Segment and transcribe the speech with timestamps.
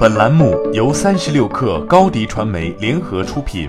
[0.00, 3.68] 本栏目由三十六氪高低传媒联合出品。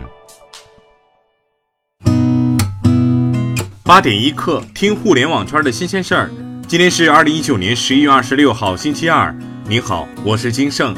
[3.84, 6.32] 八点一刻，听互联网圈的新鲜事儿。
[6.70, 9.36] 今天是二零一九年十一月二十六号，星期二。
[9.68, 10.96] 您好，我是金盛。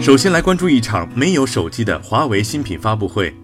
[0.00, 3.34] 首先来关注一场没有手机的华为新品发布会。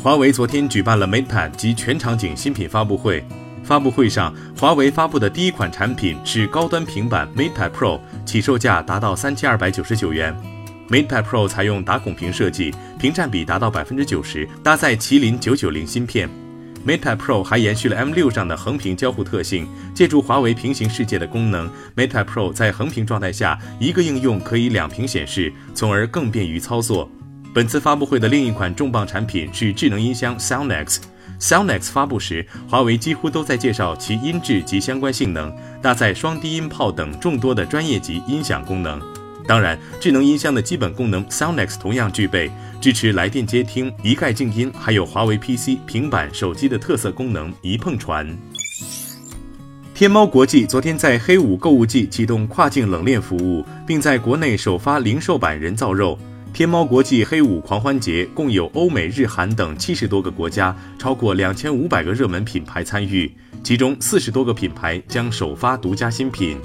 [0.00, 3.26] 华为昨天举办了 MatePad 及全场景新品发布会。
[3.68, 10.34] 发布会上，华为发布的第一款产品是高端平板 MatePad Pro，起售价达到三千二百九十九元。
[10.88, 16.30] MatePad Pro 采用打孔屏设计，屏占比达到百分之九十，搭载麒麟九九零芯片。
[16.86, 27.06] MatePad Pro 还延续了 M6 上的横屏交互特性，借助华为平行世界的功能，MatePad Pro 在横屏状态下，一个应用可以两屏显示，从而更便于操作。
[27.52, 31.00] 本次发布会的另一款重磅产品是智能音箱 SoundX。
[31.40, 39.00] SoundX 发布时，华为几乎都在介绍其音质及相关性能，搭载双低音炮等众多的专业级音响功能。
[39.46, 48.36] 当然，智能音箱的基本功能 SoundX 同样具备，支持来电接听、一概静音，还有华为 PC、平板、手机的特色功能一碰传。
[49.94, 56.18] 天猫国际昨天在黑五购物季启动跨境冷链服务，并在国内首发零售版人造肉。
[56.52, 63.32] 天猫国际黑五狂欢节共有欧美日韩等七十多个国家，超过两千五百个热门品牌参与，
[63.62, 66.58] 其中四十多个品牌将首发独家新品。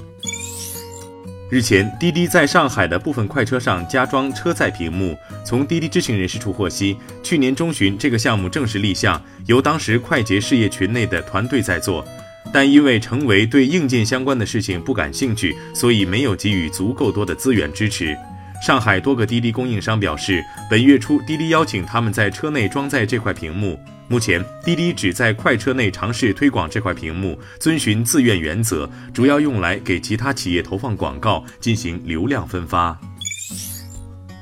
[1.48, 5.16] 日前，滴滴在上海的部分快车上加装车载屏幕。
[5.46, 12.04] 从滴滴知情人士处获悉，去年中旬这个项目正式立项，由当时快捷事业群内的团队在做，
[12.52, 18.16] 但因为成为对硬件相关的事情不感兴趣，所以没有给予足够多的资源支持。
[18.64, 23.78] 上海多个滴滴供应商表示，本月初滴滴邀请他们在车内装载这块屏幕。
[24.08, 32.98] 目前，滴滴只在快车内尝试推广这块屏幕，遵循自愿原则，主要用来给其他企业投放广告，进行流量分发。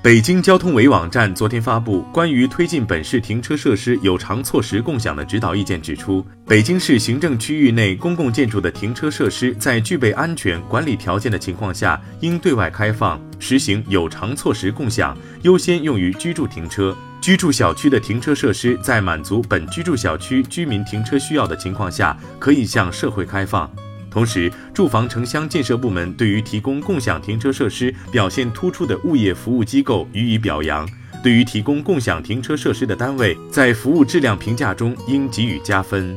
[0.03, 16.97] 北京交通委网站昨天发布关于推进本市停车设施有偿措施共享的指导意见，指出，北京市行政区域内公共建筑的停车设施在具备安全管理条件的情况下，应对外开放，实行有偿措施共享，优先用于居住停车。
[17.21, 23.71] 居住小区的停车设施在满足本居住小区居民停车需要的情况下，可以向社会开放。
[24.13, 30.87] 同时，住房城乡建设部门对于提供共享停车设施表现突出的物业服务机构予以表扬。
[31.23, 36.15] 对于提供共享停车设施的单位，在服务质量评价中应给予加分。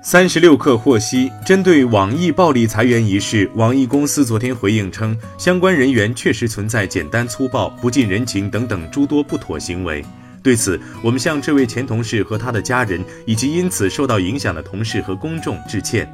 [0.00, 10.04] 三十六氪获悉，针对网易暴力裁员一事，网易公司昨天回应称，相关人员确实存在简单粗暴、不近人情等等诸多不妥行为。
[10.44, 16.06] 对此，我们向这位前同事和他的家人，以及因此受到影响的同事和公众致歉。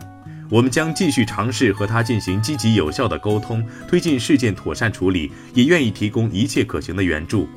[0.49, 7.49] 我们将继续尝试和他进行积极有效的沟通，推进事件妥善处理，也愿意提供一切可行的援助。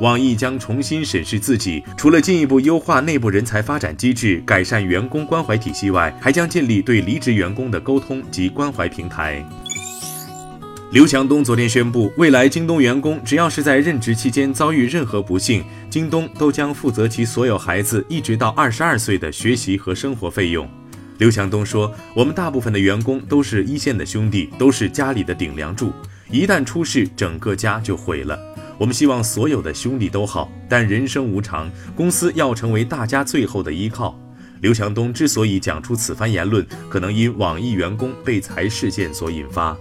[0.00, 9.44] 网易将重新审视自己，除了进一步优化内部人才发展机制、改善员工关怀体系外，还将建立对离职员工的沟通及关怀平台。
[10.92, 20.68] 刘强东昨天宣布，未来京东员工只要是在任职期间遭遇任何不幸，京东都将负责其所有孩子一直到二十二岁的学习和生活费用。
[21.18, 25.92] 刘强东说：“我们大部分的员工都是一线的兄弟，都是家里的顶梁柱，
[26.28, 28.36] 一旦出事，整个家就毁了。
[28.76, 34.18] 我们希望所有的兄弟都好，但人生无常，公司要成为大家最后的依靠。”
[34.60, 39.76] 刘强东之所以讲出此番言论，可能因网易员工被裁事件所引发。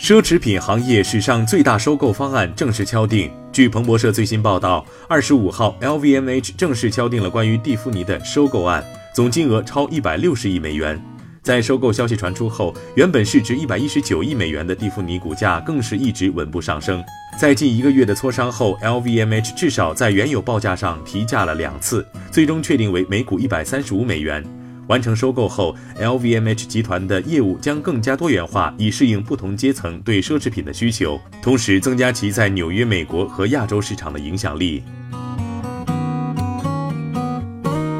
[0.00, 3.30] 奢侈品行业史上最大收购方案正式敲定。
[3.52, 8.82] 据彭博社最新报道，二十五号，LVMH 正式敲定了关于蒂芙尼的收购案，
[9.14, 10.98] 总金额超一百六十亿美元。
[11.42, 17.04] 在收购消息传出后，原本市值一百一十九亿美元的蒂芙尼股价更是一直稳步上升。
[17.38, 24.42] 在近一个月的磋商后，LVMH 至少在原有报价上提价了两次，最终确定为每股一百三十五美元。
[24.90, 34.82] 完成收购后，LVMH 集团的业务将更加多元化，以适应不同阶层对奢侈品的需求，同时增加其在纽约、美国和亚洲市场的影响力。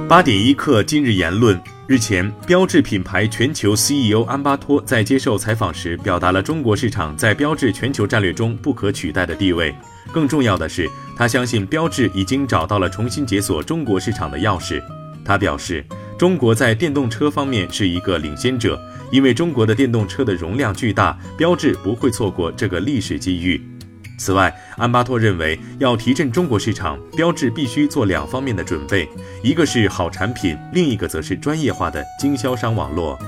[0.09, 1.57] 八点一刻，今日言论：
[1.87, 9.73] 日前，标致品牌全球 CEO 安巴托在接受采访时，表达了中国市场在标致全球战略中不可取代的地位。
[10.11, 14.83] 更重要的是，他相信标致已经找到了重新解锁中国市场的钥匙。
[15.25, 15.85] 他表示。
[16.21, 18.79] 中国在电动车方面是一个领先者，
[19.11, 23.59] 因为中国的电动车的容量巨大，标志不会错过这个历史机遇。
[24.19, 29.09] 此外，安巴托认为，要提振中国市场，标志必须做两方面的准备，
[29.43, 33.19] 一个是好产品，另一个则是专业化的经销商网络。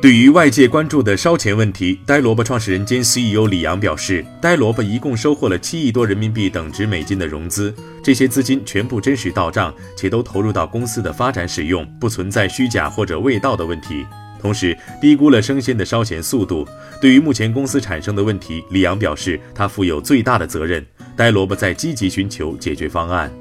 [0.00, 14.06] 对于外界关注的烧钱问题，呆萝卜创始人兼 CEO 李阳表示，呆萝卜一共收获了七亿多人民币等值美金的融资，这些资金全部真实到账，且都投入到公司的发展使用，不存在虚假或者未到的问题。
[14.40, 16.64] 同时，低估了生鲜的烧钱速度。
[17.00, 20.86] 对于目前公司产生的问题，李阳表示，他负有最大的责任。
[21.16, 23.32] 呆萝卜在积极寻求解决方案。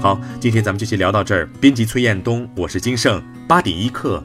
[0.00, 1.50] 好，今天咱们就先聊到这儿。
[1.60, 4.24] 编辑崔彦东，我是金盛，八点一刻，